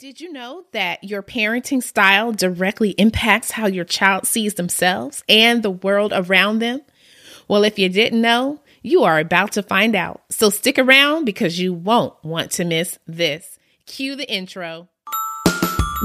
[0.00, 5.62] Did you know that your parenting style directly impacts how your child sees themselves and
[5.62, 6.80] the world around them?
[7.48, 10.22] Well, if you didn't know, you are about to find out.
[10.30, 13.58] So stick around because you won't want to miss this.
[13.84, 14.88] Cue the intro.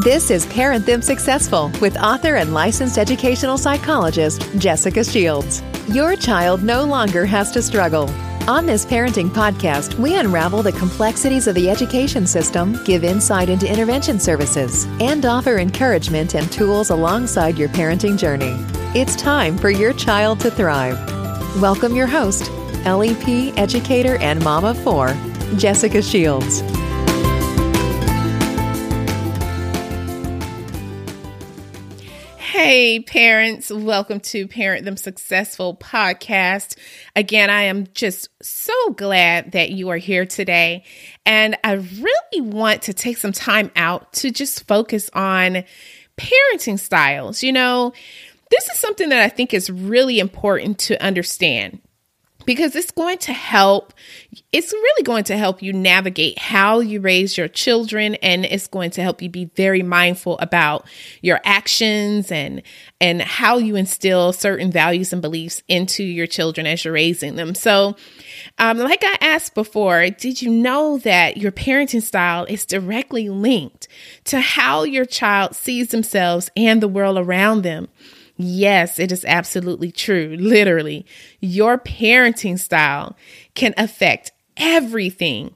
[0.04, 5.64] This is Parent Them Successful with author and licensed educational psychologist Jessica Shields.
[5.88, 8.10] Your child no longer has to struggle.
[8.48, 13.68] On this parenting podcast, we unravel the complexities of the education system, give insight into
[13.68, 18.56] intervention services, and offer encouragement and tools alongside your parenting journey.
[18.94, 20.96] It's time for your child to thrive.
[21.60, 22.52] Welcome your host,
[22.86, 25.18] LEP educator and mama of four,
[25.58, 26.62] Jessica Shields.
[32.58, 36.78] Hey, parents, welcome to Parent Them Successful podcast.
[37.14, 40.86] Again, I am just so glad that you are here today.
[41.26, 45.66] And I really want to take some time out to just focus on
[46.16, 47.44] parenting styles.
[47.44, 47.92] You know,
[48.50, 51.82] this is something that I think is really important to understand
[52.46, 53.94] because it's going to help
[54.52, 58.92] it's really going to help you navigate how you raise your children and it's going
[58.92, 60.86] to help you be very mindful about
[61.22, 62.62] your actions and
[63.02, 67.54] and how you instill certain values and beliefs into your children as you're raising them.
[67.54, 67.96] So
[68.58, 73.88] um, like i asked before did you know that your parenting style is directly linked
[74.24, 77.88] to how your child sees themselves and the world around them
[78.38, 80.36] Yes, it is absolutely true.
[80.40, 81.06] Literally,
[81.40, 83.16] your parenting style
[83.54, 85.56] can affect everything,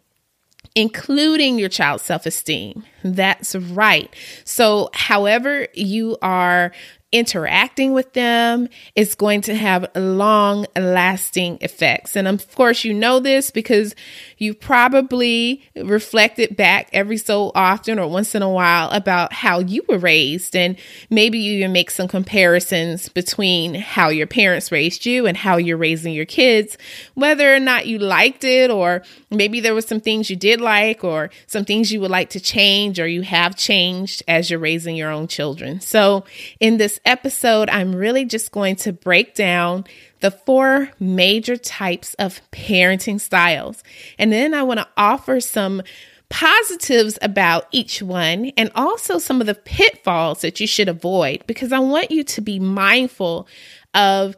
[0.76, 2.84] including your child's self esteem.
[3.04, 4.14] That's right.
[4.46, 6.72] So, however, you are
[7.12, 12.16] interacting with them is going to have long lasting effects.
[12.16, 13.96] And of course, you know this because
[14.38, 19.84] you probably reflected back every so often or once in a while about how you
[19.90, 20.56] were raised.
[20.56, 20.78] And
[21.10, 25.78] maybe you even make some comparisons between how your parents raised you and how you're
[25.78, 26.78] raising your kids,
[27.16, 31.04] whether or not you liked it, or maybe there were some things you did like,
[31.04, 34.96] or some things you would like to change, or you have changed as you're raising
[34.96, 35.82] your own children.
[35.82, 36.24] So
[36.60, 39.86] in this episode, I'm really just going to break down
[40.20, 43.84] the four major types of parenting styles.
[44.18, 45.82] And then I want to offer some
[46.30, 51.72] positives about each one and also some of the pitfalls that you should avoid because
[51.74, 53.48] I want you to be mindful
[53.94, 54.36] of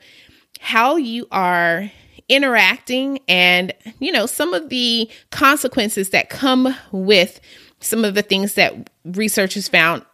[0.60, 1.92] how you are
[2.30, 7.42] interacting and you know some of the consequences that come with
[7.82, 10.06] some of the things that researchers found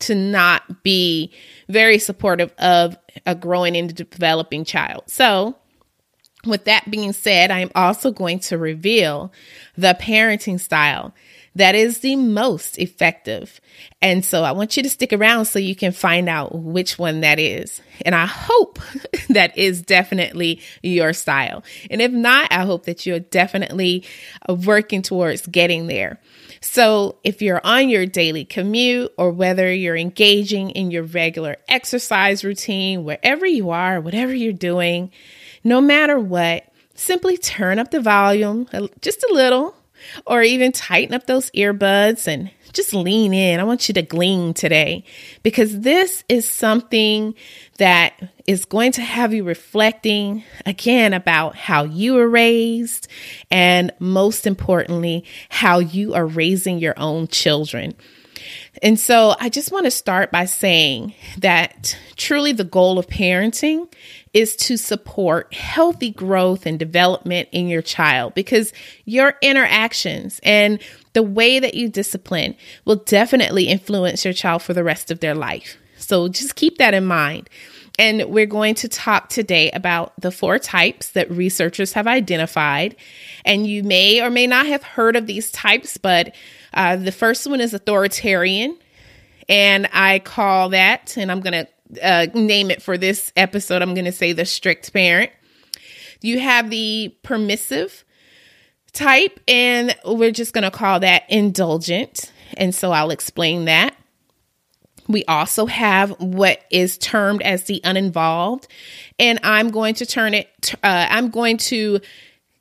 [0.00, 1.32] to not be
[1.68, 2.96] very supportive of
[3.26, 5.04] a growing and developing child.
[5.06, 5.56] So,
[6.44, 9.32] with that being said, I am also going to reveal
[9.76, 11.14] the parenting style
[11.56, 13.60] that is the most effective.
[14.02, 17.20] And so I want you to stick around so you can find out which one
[17.20, 17.80] that is.
[18.04, 18.80] And I hope
[19.28, 21.62] that is definitely your style.
[21.90, 24.04] And if not, I hope that you're definitely
[24.48, 26.20] working towards getting there.
[26.64, 32.42] So, if you're on your daily commute or whether you're engaging in your regular exercise
[32.42, 35.12] routine, wherever you are, whatever you're doing,
[35.62, 36.64] no matter what,
[36.94, 38.66] simply turn up the volume
[39.02, 39.76] just a little
[40.26, 43.60] or even tighten up those earbuds and just lean in.
[43.60, 45.04] I want you to glean today
[45.42, 47.34] because this is something
[47.78, 53.08] that is going to have you reflecting again about how you were raised
[53.50, 57.94] and most importantly, how you are raising your own children.
[58.82, 63.90] And so I just want to start by saying that truly the goal of parenting
[64.34, 68.72] is to support healthy growth and development in your child because
[69.04, 70.80] your interactions and
[71.12, 75.36] the way that you discipline will definitely influence your child for the rest of their
[75.36, 75.78] life.
[75.96, 77.48] So just keep that in mind.
[77.96, 82.96] And we're going to talk today about the four types that researchers have identified.
[83.44, 86.34] And you may or may not have heard of these types, but
[86.72, 88.76] uh, the first one is authoritarian.
[89.48, 91.68] And I call that, and I'm going to
[92.02, 95.30] uh, name it for this episode, I'm going to say the strict parent.
[96.20, 98.04] You have the permissive
[98.92, 102.32] type, and we're just going to call that indulgent.
[102.56, 103.96] And so I'll explain that.
[105.06, 108.68] We also have what is termed as the uninvolved,
[109.18, 112.00] and I'm going to turn it, uh, I'm going to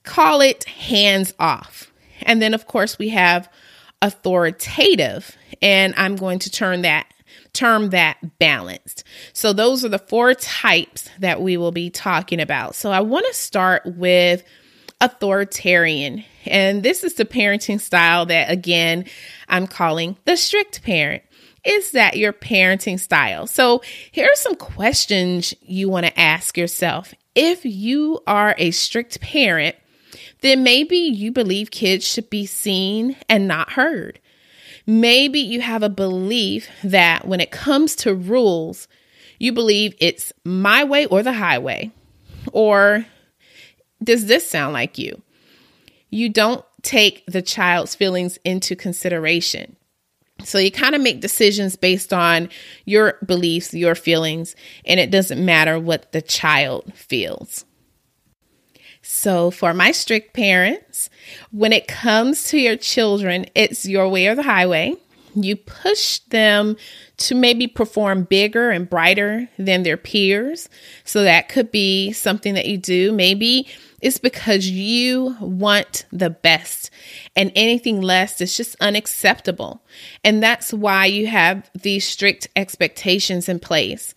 [0.04, 1.94] call it hands off.
[2.24, 3.50] And then, of course, we have
[4.02, 7.13] authoritative, and I'm going to turn that
[7.54, 9.04] term that balanced.
[9.32, 12.76] So those are the four types that we will be talking about.
[12.76, 14.44] So I want to start with
[15.04, 16.24] authoritarian.
[16.46, 19.06] And this is the parenting style that, again,
[19.48, 21.24] I'm calling the strict parent.
[21.64, 23.48] Is that your parenting style?
[23.48, 27.14] So, here are some questions you want to ask yourself.
[27.36, 29.78] If you are a strict parent,
[30.42, 34.20] then maybe you believe kids should be seen and not heard.
[34.86, 38.88] Maybe you have a belief that when it comes to rules,
[39.40, 41.92] you believe it's my way or the highway.
[42.52, 43.06] Or
[44.04, 45.22] does this sound like you?
[46.10, 49.76] You don't take the child's feelings into consideration.
[50.44, 52.50] So you kind of make decisions based on
[52.86, 54.56] your beliefs, your feelings,
[54.86, 57.66] and it doesn't matter what the child feels.
[59.16, 61.12] So, for my strict parents,
[61.52, 64.96] when it comes to your children, it's your way or the highway.
[65.36, 66.78] You push them
[67.18, 70.68] to maybe perform bigger and brighter than their peers.
[71.06, 73.12] So, that could be something that you do.
[73.12, 73.68] Maybe
[74.04, 76.92] it's because you want the best,
[77.38, 79.82] and anything less is just unacceptable.
[80.26, 84.14] And that's why you have these strict expectations in place.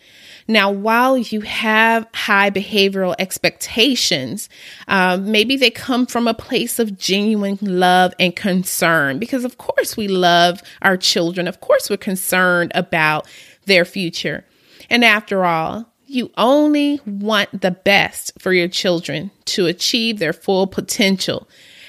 [0.49, 4.49] Now, while you have high behavioral expectations,
[4.89, 9.97] um, maybe they come from a place of genuine love and concern because, of course,
[9.97, 11.47] we love our children.
[11.47, 13.29] Of course, we're concerned about
[13.67, 14.45] their future.
[14.91, 20.67] And after all, you only want the best for your children to achieve their full
[20.67, 21.49] potential.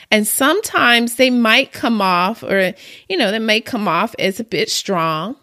[0.09, 2.73] And sometimes they might come off, or,
[3.09, 5.35] you know, they may come off as a bit strong,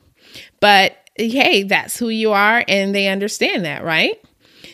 [0.60, 4.20] but hey, that's who you are and they understand that, right?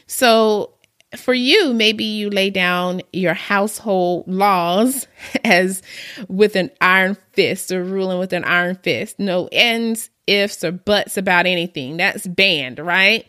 [0.06, 0.74] So
[1.16, 5.06] for you, maybe you lay down your household laws
[5.44, 5.82] as
[6.28, 9.18] with an iron fist or ruling with an iron fist.
[9.18, 11.96] No ends, ifs, or buts about anything.
[11.96, 13.26] That's banned, right?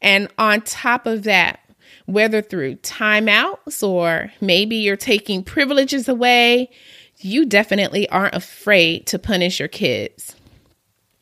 [0.00, 1.60] And on top of that,
[2.06, 6.70] whether through timeouts or maybe you're taking privileges away,
[7.18, 10.34] you definitely aren't afraid to punish your kids.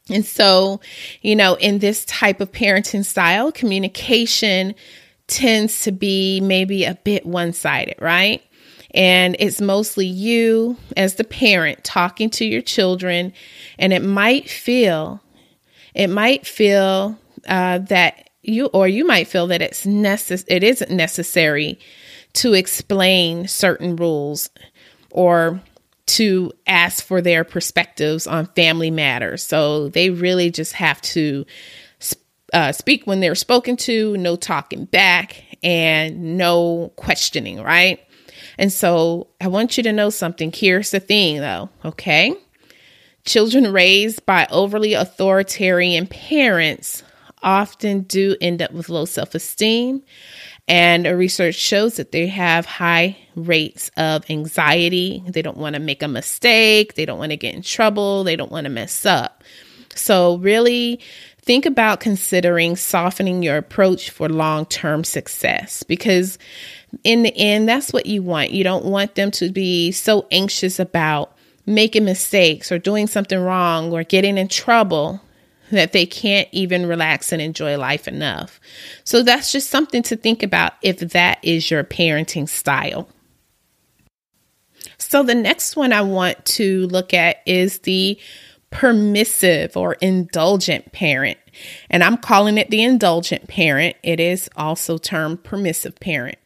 [0.08, 0.80] And so,
[1.22, 4.74] you know, in this type of parenting style, communication
[5.28, 8.42] tends to be maybe a bit one sided, right?
[8.92, 13.32] And it's mostly you as the parent talking to your children,
[13.78, 15.22] and it might feel,
[15.94, 17.16] it might feel
[17.46, 21.78] uh, that you, or you might feel that it's necess- it isn't necessary
[22.34, 24.50] to explain certain rules
[25.10, 25.60] or
[26.06, 29.42] to ask for their perspectives on family matters.
[29.42, 31.44] So they really just have to
[32.52, 38.00] uh, speak when they're spoken to, no talking back, and no questioning, right?
[38.58, 40.52] And so I want you to know something.
[40.52, 42.34] Here's the thing, though, okay?
[43.24, 47.02] Children raised by overly authoritarian parents
[47.42, 50.02] often do end up with low self esteem
[50.70, 55.22] and research shows that they have high rates of anxiety.
[55.26, 56.94] They don't want to make a mistake.
[56.94, 58.22] They don't want to get in trouble.
[58.22, 59.42] They don't want to mess up.
[59.96, 61.00] So, really
[61.42, 66.38] think about considering softening your approach for long term success because,
[67.02, 68.50] in the end, that's what you want.
[68.50, 73.92] You don't want them to be so anxious about making mistakes or doing something wrong
[73.92, 75.20] or getting in trouble
[75.70, 78.60] that they can't even relax and enjoy life enough.
[79.04, 83.08] So that's just something to think about if that is your parenting style.
[84.98, 88.18] So the next one I want to look at is the
[88.70, 91.38] permissive or indulgent parent.
[91.88, 93.96] And I'm calling it the indulgent parent.
[94.02, 96.38] It is also termed permissive parent.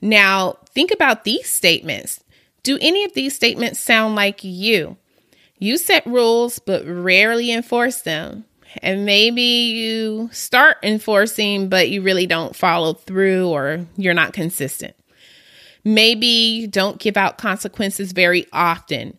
[0.00, 2.22] Now, think about these statements.
[2.62, 4.96] Do any of these statements sound like you?
[5.58, 8.44] You set rules but rarely enforce them
[8.82, 14.94] and maybe you start enforcing, but you really don't follow through or you're not consistent.
[15.84, 19.18] Maybe you don't give out consequences very often.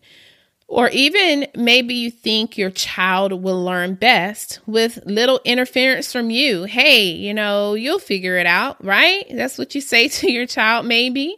[0.68, 6.62] Or even maybe you think your child will learn best with little interference from you.
[6.62, 9.24] Hey, you know, you'll figure it out, right?
[9.32, 11.36] That's what you say to your child, maybe.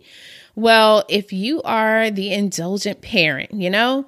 [0.54, 4.06] Well, if you are the indulgent parent, you know,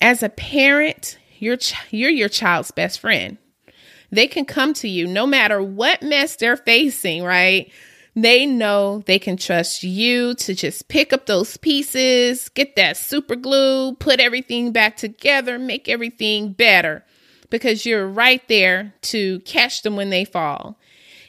[0.00, 3.38] as a parent, you're, ch- you're your child's best friend.
[4.10, 7.70] They can come to you no matter what mess they're facing, right?
[8.14, 13.36] They know they can trust you to just pick up those pieces, get that super
[13.36, 17.04] glue, put everything back together, make everything better
[17.50, 20.78] because you're right there to catch them when they fall.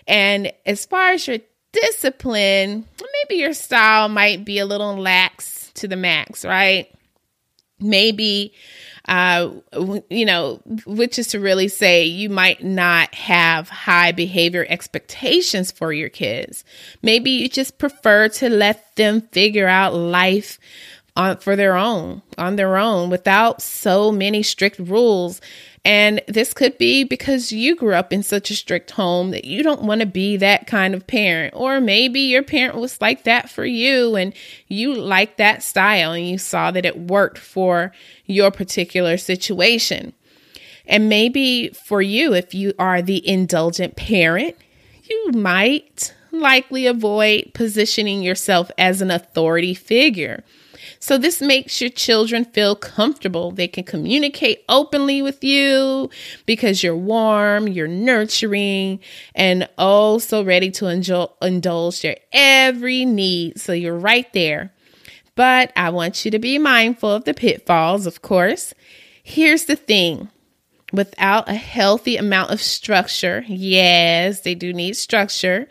[0.07, 1.39] And as far as your
[1.73, 6.87] discipline, maybe your style might be a little lax to the max, right?
[7.79, 8.53] Maybe
[9.07, 9.51] uh,
[10.09, 15.93] you know, which is to really say you might not have high behavior expectations for
[15.93, 16.65] your kids.
[17.01, 20.59] Maybe you just prefer to let them figure out life
[21.15, 25.41] on for their own, on their own, without so many strict rules
[25.87, 29.63] and this could be because you grew up in such a strict home that you
[29.63, 31.53] don't want to be that kind of parent.
[31.55, 34.33] Or maybe your parent was like that for you and
[34.67, 37.93] you like that style and you saw that it worked for
[38.25, 40.11] your particular situation.
[40.85, 44.57] And maybe for you, if you are the indulgent parent,
[45.09, 50.43] you might likely avoid positioning yourself as an authority figure.
[50.99, 53.51] So this makes your children feel comfortable.
[53.51, 56.09] They can communicate openly with you
[56.45, 58.99] because you're warm, you're nurturing,
[59.35, 63.59] and oh so ready to indul- indulge their every need.
[63.59, 64.73] So you're right there.
[65.35, 68.73] But I want you to be mindful of the pitfalls, of course.
[69.23, 70.29] Here's the thing
[70.91, 75.67] without a healthy amount of structure, yes, they do need structure,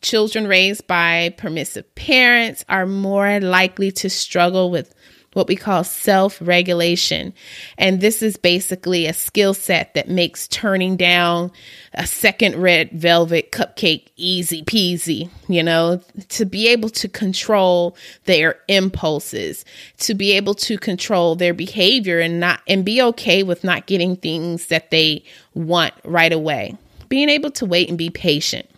[0.00, 4.94] Children raised by permissive parents are more likely to struggle with
[5.32, 7.32] what we call self regulation.
[7.76, 11.52] And this is basically a skill set that makes turning down
[11.94, 16.00] a second red velvet cupcake easy peasy, you know,
[16.30, 19.64] to be able to control their impulses,
[19.98, 24.16] to be able to control their behavior and not, and be okay with not getting
[24.16, 25.24] things that they
[25.54, 26.76] want right away.
[27.08, 28.68] Being able to wait and be patient.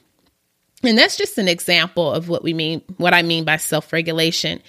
[0.83, 4.63] And that's just an example of what we mean, what I mean by self regulation.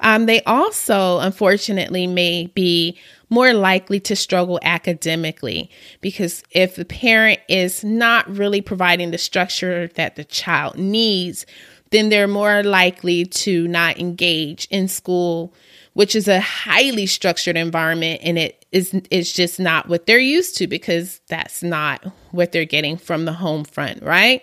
[0.00, 2.98] Um, they also, unfortunately, may be
[3.30, 5.70] more likely to struggle academically
[6.00, 11.46] because if the parent is not really providing the structure that the child needs,
[11.90, 15.54] then they're more likely to not engage in school,
[15.94, 20.56] which is a highly structured environment and it is it's just not what they're used
[20.56, 24.42] to because that's not what they're getting from the home front, right?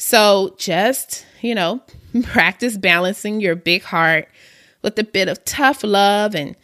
[0.00, 1.82] So just, you know,
[2.22, 4.28] practice balancing your big heart
[4.80, 6.56] with a bit of tough love and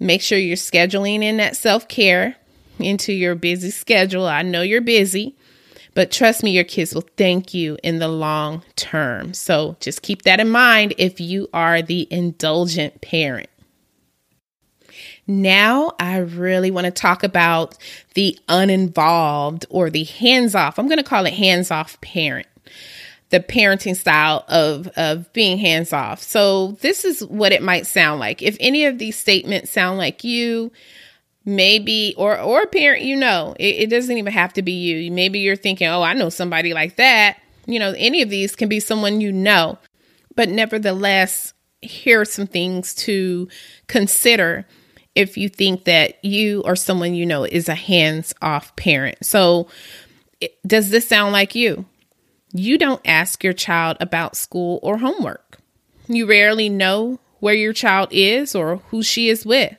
[0.00, 2.36] make sure you're scheduling in that self care
[2.78, 4.26] into your busy schedule.
[4.26, 5.36] I know you're busy,
[5.94, 9.34] but trust me, your kids will thank you in the long term.
[9.34, 13.50] So just keep that in mind if you are the indulgent parent.
[15.26, 17.76] Now, I really want to talk about
[18.14, 20.78] the uninvolved or the hands off.
[20.78, 22.46] I'm going to call it hands off parent
[23.30, 26.22] the parenting style of of being hands off.
[26.22, 28.42] So this is what it might sound like.
[28.42, 30.72] If any of these statements sound like you,
[31.44, 35.10] maybe or or a parent you know, it, it doesn't even have to be you.
[35.10, 38.68] Maybe you're thinking, "Oh, I know somebody like that." You know, any of these can
[38.68, 39.78] be someone you know.
[40.34, 43.48] But nevertheless, here are some things to
[43.88, 44.66] consider
[45.14, 49.18] if you think that you or someone you know is a hands off parent.
[49.22, 49.68] So,
[50.66, 51.84] does this sound like you?
[52.52, 55.58] You don't ask your child about school or homework.
[56.06, 59.76] You rarely know where your child is or who she is with.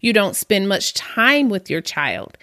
[0.00, 2.38] You don't spend much time with your child.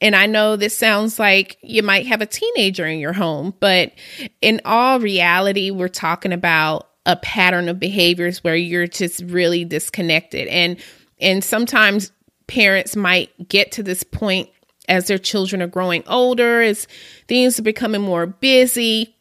[0.00, 3.92] And I know this sounds like you might have a teenager in your home, but
[4.40, 10.48] in all reality, we're talking about a pattern of behaviors where you're just really disconnected.
[10.48, 10.76] And
[11.20, 12.10] and sometimes
[12.48, 14.48] parents might get to this point
[14.88, 16.86] as their children are growing older, as
[17.28, 19.16] things are becoming more busy.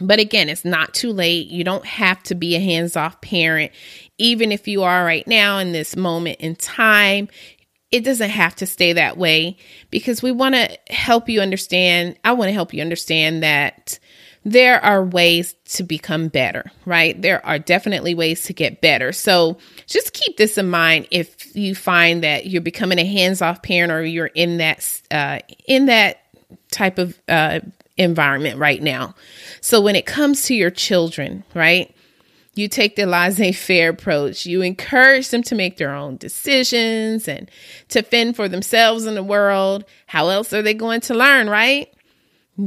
[0.00, 1.48] But again, it's not too late.
[1.48, 3.72] You don't have to be a hands off parent.
[4.18, 7.28] Even if you are right now in this moment in time,
[7.90, 9.56] it doesn't have to stay that way
[9.90, 12.16] because we want to help you understand.
[12.24, 13.98] I want to help you understand that
[14.44, 17.20] there are ways to become better, right?
[17.20, 19.12] There are definitely ways to get better.
[19.12, 23.92] So just keep this in mind if you find that you're becoming a hands-off parent
[23.92, 26.22] or you're in that uh, in that
[26.70, 27.60] type of uh,
[27.98, 29.14] environment right now.
[29.60, 31.94] So when it comes to your children, right?
[32.54, 34.44] You take the laissez faire approach.
[34.44, 37.48] You encourage them to make their own decisions and
[37.90, 39.84] to fend for themselves in the world.
[40.06, 41.92] How else are they going to learn, right?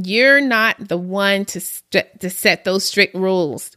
[0.02, 3.76] You're not the one to, st- to set those strict rules.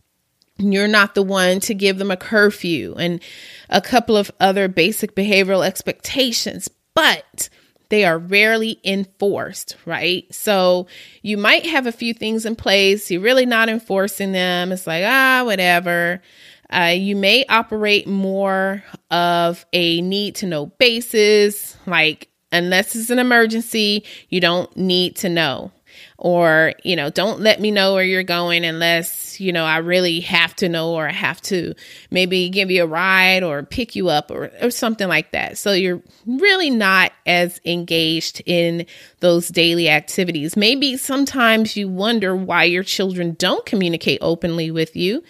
[0.57, 3.21] You're not the one to give them a curfew and
[3.69, 7.50] a couple of other basic behavioral expectations, but
[7.89, 10.25] they are rarely enforced, right?
[10.33, 10.88] So
[11.21, 14.71] you might have a few things in place, you're really not enforcing them.
[14.71, 16.21] It's like, ah, whatever.
[16.69, 23.19] Uh, you may operate more of a need to know basis, like, unless it's an
[23.19, 25.71] emergency, you don't need to know.
[26.17, 30.20] Or you know don't let me know where you're going unless you know i really
[30.20, 31.74] have to know or i have to
[32.12, 35.58] maybe give you a ride or pick you up or, or something like that.
[35.58, 38.86] So you're really not as engaged in
[39.20, 40.58] those daily activities.
[40.58, 45.24] Maybe sometimes you wonder why your children don't communicate openly with you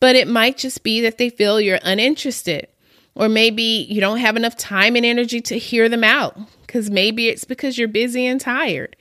[0.00, 2.66] but it might just be that they feel you're uninterested
[3.14, 7.28] or maybe you don't have enough time and energy to hear them out because maybe
[7.28, 8.96] it's because you're busy and tired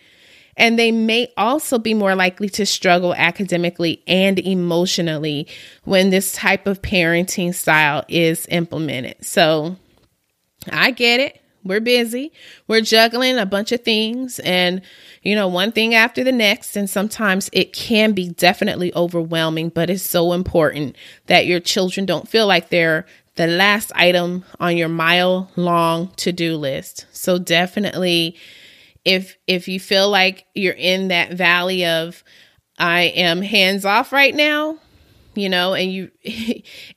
[0.60, 5.48] and they may also be more likely to struggle academically and emotionally
[5.86, 9.26] when this type of parenting style is implemented.
[9.26, 9.78] So
[10.70, 11.42] I get it.
[11.64, 12.32] We're busy.
[12.68, 14.82] We're juggling a bunch of things and,
[15.24, 16.76] you know, one thing after the next.
[16.76, 20.96] And sometimes it can be definitely overwhelming, but it's so important
[21.28, 26.32] that your children don't feel like they're the last item on your mile long to
[26.34, 27.06] do list.
[27.12, 28.38] So definitely
[29.06, 32.24] if if you feel like you're in that valley of
[32.78, 34.78] I am hands off right now,
[35.36, 36.12] you know, and you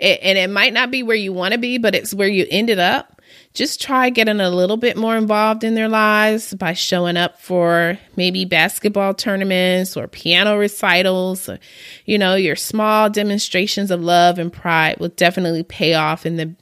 [0.01, 2.79] and it might not be where you want to be, but it's where you ended
[2.79, 3.21] up.
[3.55, 7.99] Just try getting a little bit more involved in their lives by showing up for
[8.17, 11.51] maybe basketball tournaments or piano recitals.
[11.51, 11.59] Or,
[12.07, 16.55] you know, your small demonstrations of love and pride will definitely pay off in the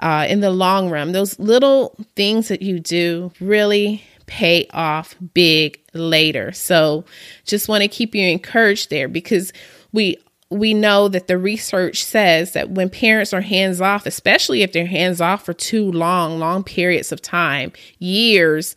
[0.00, 1.12] uh, in the long run.
[1.12, 6.52] Those little things that you do really pay off big later.
[6.52, 7.04] So
[7.44, 9.52] just want to keep you encouraged there because
[9.92, 10.18] we
[10.50, 14.86] we know that the research says that when parents are hands off, especially if they're
[14.86, 18.74] hands off for too long, long periods of time, years,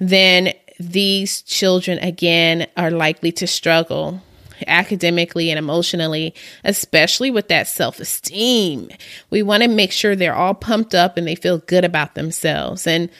[0.00, 4.22] then these children again are likely to struggle
[4.66, 8.88] academically and emotionally, especially with that self esteem.
[9.30, 12.86] We want to make sure they're all pumped up and they feel good about themselves.
[12.86, 13.10] And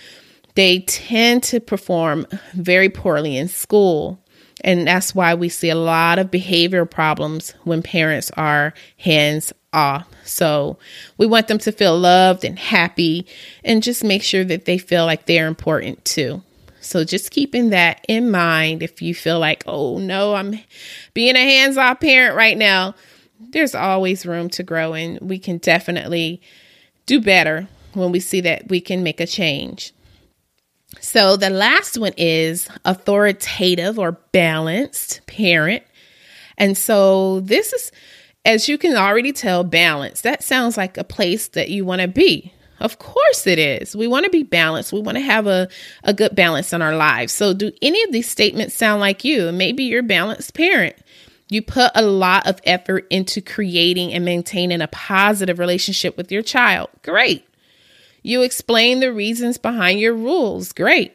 [0.54, 4.20] they tend to perform very poorly in school.
[4.62, 10.08] And that's why we see a lot of behavioral problems when parents are hands off.
[10.25, 10.78] So
[11.18, 13.26] we want them to feel loved and happy
[13.64, 16.42] and just make sure that they feel like they're important too.
[16.80, 20.58] So just keeping that in mind if you feel like, oh no, I'm
[21.14, 22.94] being a hands off parent right now,
[23.40, 26.40] there's always room to grow and we can definitely
[27.06, 29.93] do better when we see that we can make a change.
[31.00, 35.83] So the last one is authoritative or balanced parent.
[36.57, 37.92] And so this is,
[38.44, 40.22] as you can already tell, balance.
[40.22, 42.52] That sounds like a place that you want to be.
[42.80, 43.94] Of course it is.
[43.94, 44.92] We want to be balanced.
[44.92, 45.68] We want to have a,
[46.02, 47.33] a good balance in our lives.
[47.33, 49.52] So, do any of these statements sound like you?
[49.52, 50.96] Maybe you're a balanced parent.
[51.48, 56.42] You put a lot of effort into creating and maintaining a positive relationship with your
[56.42, 56.90] child.
[57.02, 57.46] Great.
[58.24, 60.72] You explain the reasons behind your rules.
[60.72, 61.12] Great.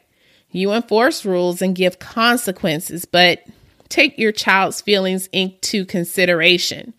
[0.52, 3.44] You enforce rules and give consequences, but
[3.90, 6.94] take your child's feelings into consideration.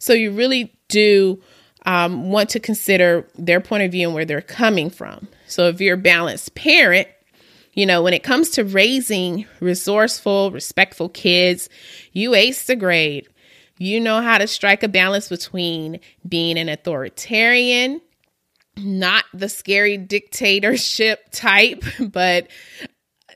[0.00, 1.40] So you really do
[1.86, 5.28] um, want to consider their point of view and where they're coming from.
[5.46, 7.06] So if you're a balanced parent,
[7.72, 11.68] you know, when it comes to raising resourceful, respectful kids,
[12.12, 13.28] you ace the grade.
[13.78, 18.00] You know how to strike a balance between being an authoritarian
[18.76, 22.48] not the scary dictatorship type, but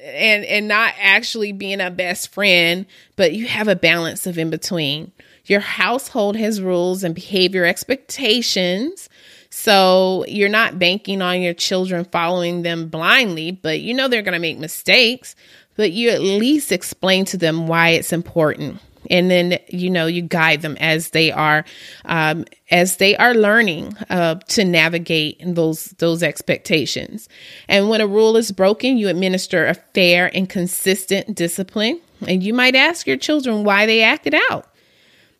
[0.03, 4.51] and and not actually being a best friend, but you have a balance of in
[4.51, 5.13] between.
[5.47, 9.09] Your household has rules and behavior expectations.
[9.49, 14.35] So you're not banking on your children following them blindly, but you know they're going
[14.35, 15.35] to make mistakes,
[15.77, 20.23] but you at least explain to them why it's important and then you know you
[20.23, 21.65] guide them as they are
[22.05, 27.29] um, as they are learning uh, to navigate those those expectations
[27.69, 32.55] and when a rule is broken you administer a fair and consistent discipline and you
[32.55, 34.67] might ask your children why they acted out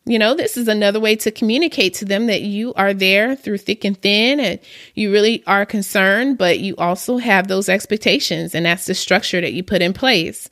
[0.07, 3.57] you know, this is another way to communicate to them that you are there through
[3.57, 4.59] thick and thin and
[4.95, 8.55] you really are concerned, but you also have those expectations.
[8.55, 10.49] And that's the structure that you put in place.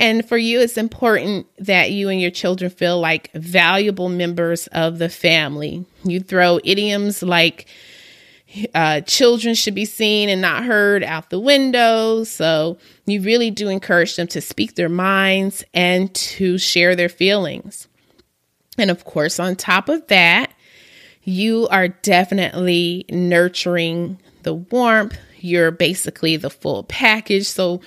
[0.00, 4.98] And for you, it's important that you and your children feel like valuable members of
[4.98, 5.84] the family.
[6.04, 7.66] You throw idioms like,
[8.74, 12.24] uh, children should be seen and not heard out the window.
[12.24, 17.86] So you really do encourage them to speak their minds and to share their feelings.
[18.78, 20.52] And of course, on top of that,
[21.22, 25.18] you are definitely nurturing the warmth.
[25.40, 27.46] You're basically the full package.
[27.46, 27.82] So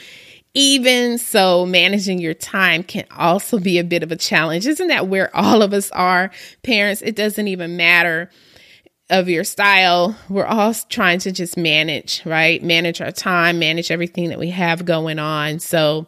[0.54, 4.68] even so, managing your time can also be a bit of a challenge.
[4.68, 6.32] Isn't that where all of us are?
[6.62, 8.30] Parents, it doesn't even matter
[9.10, 12.63] of your style, we're all trying to just manage, right?
[12.63, 15.60] Manage our time, manage everything that we have going on.
[15.60, 16.08] So,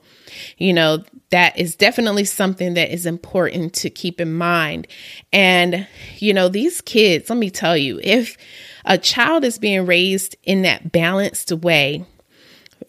[0.57, 4.87] you know, that is definitely something that is important to keep in mind.
[5.33, 8.37] And, you know, these kids, let me tell you, if
[8.85, 12.05] a child is being raised in that balanced way,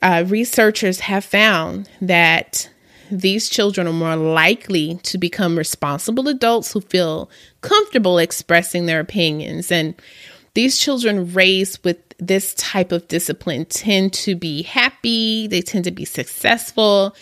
[0.07, 2.71] uh, researchers have found that
[3.11, 7.29] these children are more likely to become responsible adults who feel
[7.61, 9.73] comfortable expressing their opinions.
[9.73, 9.97] And
[10.55, 15.91] these children raised with this type of discipline tend to be happy, they tend to
[15.91, 17.17] be successful,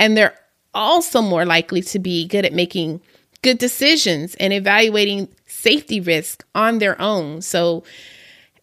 [0.00, 0.36] and they're
[0.74, 3.00] also more likely to be good at making
[3.42, 7.42] good decisions and evaluating safety risk on their own.
[7.42, 7.84] So,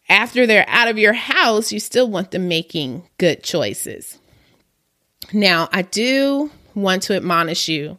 [0.09, 4.17] after they're out of your house, you still want them making good choices.
[5.33, 7.97] Now, I do want to admonish you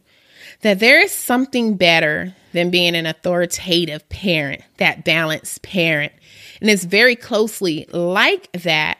[0.61, 6.13] that there is something better than being an authoritative parent, that balanced parent.
[6.61, 8.99] And it's very closely like that,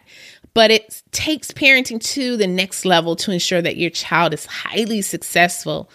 [0.53, 5.01] but it takes parenting to the next level to ensure that your child is highly
[5.01, 5.89] successful.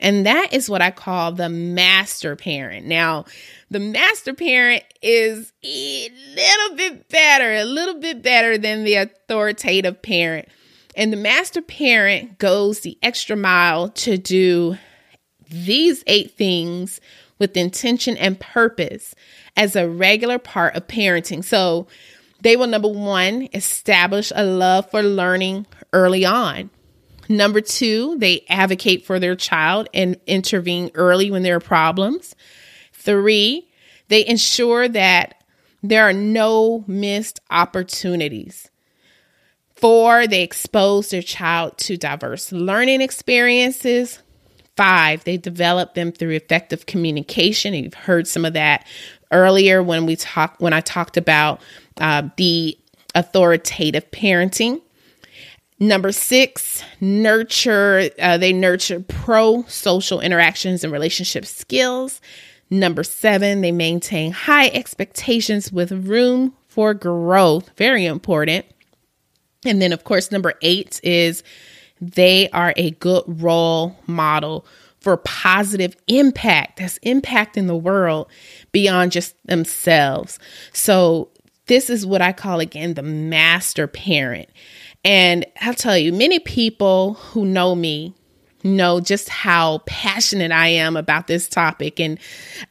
[0.00, 2.84] And that is what I call the master parent.
[2.86, 3.24] Now,
[3.70, 10.02] the master parent is a little bit better, a little bit better than the authoritative
[10.02, 10.48] parent.
[10.96, 14.78] And the master parent goes the extra mile to do
[15.48, 17.00] these eight things
[17.38, 19.14] with intention and purpose
[19.56, 21.44] as a regular part of parenting.
[21.44, 21.86] So
[22.40, 26.70] they will, number one, establish a love for learning early on.
[27.28, 32.34] Number two, they advocate for their child and intervene early when there are problems.
[32.92, 33.68] Three,
[34.08, 35.42] they ensure that
[35.82, 38.70] there are no missed opportunities.
[39.76, 44.20] Four, they expose their child to diverse learning experiences.
[44.76, 47.74] Five, they develop them through effective communication.
[47.74, 48.86] You've heard some of that
[49.30, 51.60] earlier when we talked when I talked about
[51.98, 52.78] uh, the
[53.14, 54.80] authoritative parenting.
[55.84, 58.08] Number six, nurture.
[58.18, 62.22] Uh, they nurture pro social interactions and relationship skills.
[62.70, 67.70] Number seven, they maintain high expectations with room for growth.
[67.76, 68.64] Very important.
[69.66, 71.42] And then, of course, number eight is
[72.00, 74.64] they are a good role model
[75.00, 78.30] for positive impact that's impacting the world
[78.72, 80.38] beyond just themselves.
[80.72, 81.28] So,
[81.66, 84.48] this is what I call again the master parent.
[85.04, 88.14] And I'll tell you, many people who know me
[88.64, 92.18] know just how passionate I am about this topic and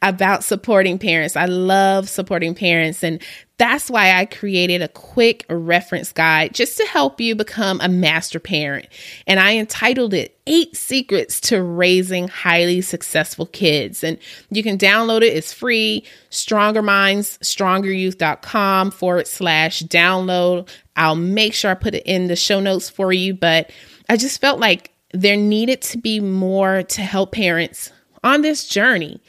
[0.02, 1.36] about supporting parents.
[1.36, 3.02] I love supporting parents.
[3.02, 3.22] And
[3.56, 8.40] that's why I created a quick reference guide just to help you become a master
[8.40, 8.88] parent.
[9.28, 14.02] And I entitled it Eight Secrets to Raising Highly Successful Kids.
[14.02, 14.18] And
[14.50, 16.04] you can download it, it's free.
[16.30, 20.68] Stronger Minds, strongeryouth.com forward slash download.
[20.96, 23.34] I'll make sure I put it in the show notes for you.
[23.34, 23.70] But
[24.08, 29.22] I just felt like there needed to be more to help parents on this journey.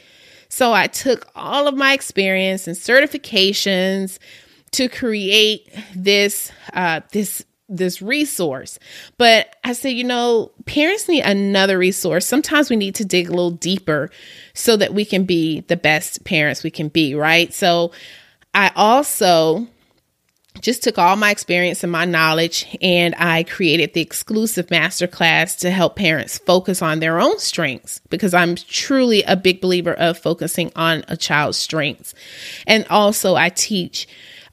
[0.48, 4.18] So I took all of my experience and certifications
[4.72, 8.78] to create this uh, this this resource.
[9.16, 12.26] But I said, you know, parents need another resource.
[12.26, 14.10] Sometimes we need to dig a little deeper
[14.54, 17.52] so that we can be the best parents we can be, right?
[17.52, 17.92] So
[18.54, 19.66] I also
[20.60, 25.70] just took all my experience and my knowledge and I created the exclusive masterclass to
[25.70, 30.72] help parents focus on their own strengths because I'm truly a big believer of focusing
[30.76, 32.14] on a child's strengths.
[32.66, 34.08] And also I teach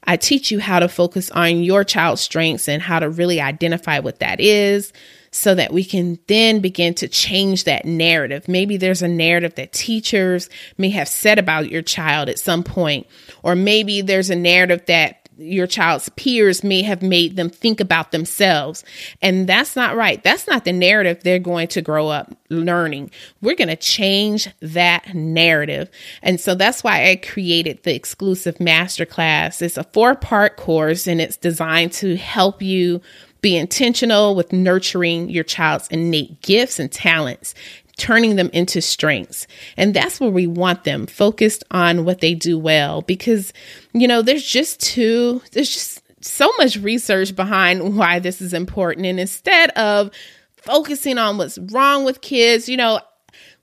[0.06, 4.00] I teach you how to focus on your child's strengths and how to really identify
[4.00, 4.92] what that is
[5.30, 8.46] so that we can then begin to change that narrative.
[8.46, 13.08] Maybe there's a narrative that teachers may have said about your child at some point,
[13.42, 18.12] or maybe there's a narrative that your child's peers may have made them think about
[18.12, 18.84] themselves.
[19.20, 20.22] And that's not right.
[20.22, 23.10] That's not the narrative they're going to grow up learning.
[23.40, 25.90] We're going to change that narrative.
[26.22, 29.62] And so that's why I created the exclusive masterclass.
[29.62, 33.00] It's a four part course and it's designed to help you
[33.40, 37.54] be intentional with nurturing your child's innate gifts and talents
[37.96, 39.46] turning them into strengths.
[39.76, 43.52] And that's where we want them focused on what they do well because,
[43.92, 49.06] you know, there's just too, there's just so much research behind why this is important.
[49.06, 50.10] And instead of
[50.56, 53.00] focusing on what's wrong with kids, you know,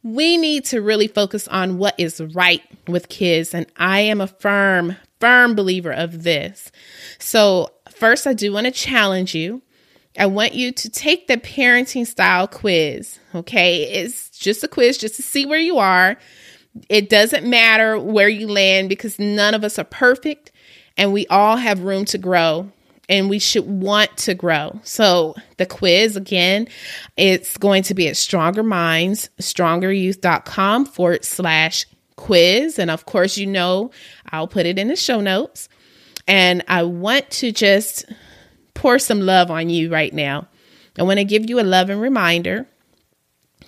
[0.04, 3.54] we need to really focus on what is right with kids.
[3.54, 6.72] And I am a firm, firm believer of this.
[7.20, 9.62] So, first, I do want to challenge you
[10.18, 13.20] I want you to take the parenting style quiz.
[13.34, 13.84] Okay.
[13.84, 16.18] It's just a quiz just to see where you are.
[16.90, 20.52] It doesn't matter where you land because none of us are perfect
[20.98, 22.72] and we all have room to grow
[23.10, 24.80] and we should want to grow.
[24.84, 26.68] So the quiz again,
[27.18, 32.80] it's going to be at Stronger Minds, strongeryouth.com forward slash quiz.
[32.80, 33.92] And of course, you know,
[34.30, 35.68] I'll put it in the show notes.
[36.28, 38.06] And I want to just
[38.82, 40.48] pour some love on you right now.
[40.98, 42.66] I want to give you a loving reminder.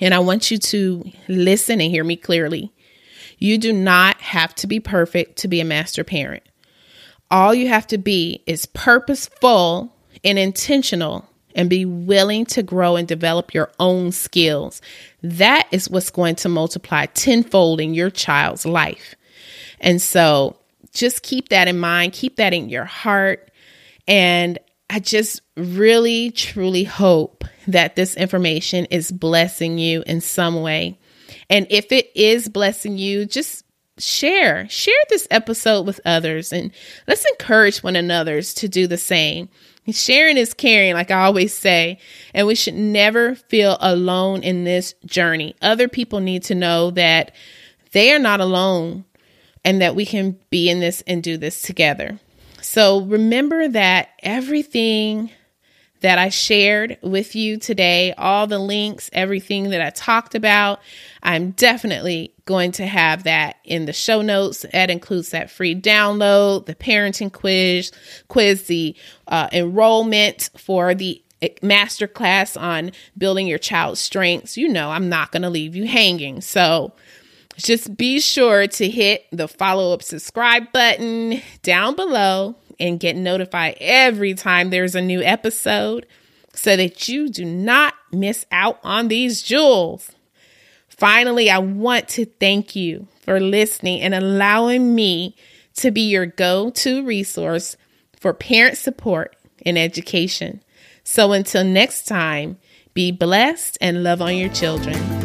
[0.02, 2.74] And I want you to listen and hear me clearly.
[3.38, 6.42] You do not have to be perfect to be a master parent.
[7.30, 13.08] All you have to be is purposeful and intentional and be willing to grow and
[13.08, 14.82] develop your own skills.
[15.22, 19.14] That is what's going to multiply tenfold in your child's life.
[19.80, 20.56] And so
[20.92, 23.52] just keep that in mind, keep that in your heart.
[24.08, 24.58] And
[24.94, 31.00] I just really, truly hope that this information is blessing you in some way.
[31.50, 33.66] And if it is blessing you, just
[33.98, 36.72] share share this episode with others and
[37.08, 39.50] let's encourage one another to do the same.
[39.90, 42.00] Sharing is caring like i always say
[42.34, 45.56] and we should never feel alone in this journey.
[45.60, 47.34] Other people need to know that
[47.94, 49.06] they are not alone
[49.66, 52.20] and that we can be in this and do this together
[52.64, 55.30] so remember that everything
[56.04, 60.82] that I shared with you today, all the links, everything that I talked about.
[61.24, 64.66] I'm definitely going to have that in the show notes.
[64.74, 67.94] That includes that free download, the parenting quiz,
[68.28, 68.98] quiz, the
[69.30, 71.24] uh, enrollment for the
[71.62, 74.58] masterclass on building your child's strengths.
[74.58, 76.42] You know, I'm not going to leave you hanging.
[76.42, 76.92] So
[77.58, 83.78] just be sure to hit the follow up subscribe button down below and get notified
[83.80, 86.06] every time there's a new episode
[86.54, 90.12] so that you do not miss out on these jewels.
[90.90, 95.36] Finally, I want to thank you for listening and allowing me
[95.76, 97.76] to be your go to resource
[98.20, 99.36] for parent support
[99.66, 100.64] and education.
[101.04, 102.58] So until next time,
[102.94, 105.23] be blessed and love on your children.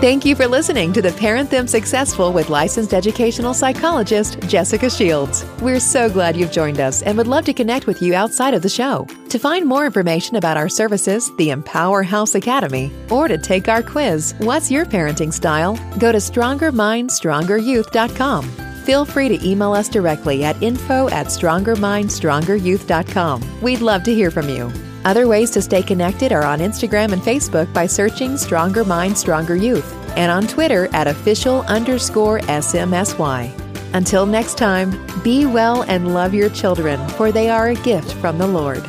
[0.00, 5.44] Thank you for listening to the Parent Them Successful with licensed educational psychologist Jessica Shields.
[5.60, 8.62] We're so glad you've joined us and would love to connect with you outside of
[8.62, 9.08] the show.
[9.28, 13.82] To find more information about our services, the Empower House Academy, or to take our
[13.82, 15.74] quiz, What's Your Parenting Style?
[15.98, 18.50] go to strongermindstrongeryouth.com.
[18.84, 23.62] Feel free to email us directly at info at strongermindstrongeryouth.com.
[23.62, 24.72] We'd love to hear from you.
[25.04, 29.56] Other ways to stay connected are on Instagram and Facebook by searching Stronger Mind, Stronger
[29.56, 33.94] Youth, and on Twitter at official underscore SMSY.
[33.94, 34.90] Until next time,
[35.22, 38.84] be well and love your children, for they are a gift from the Lord.